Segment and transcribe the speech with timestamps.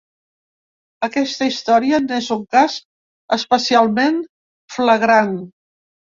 [1.07, 2.79] Aquesta història n'és un cas
[3.39, 4.19] especialment
[4.79, 5.39] flagrant.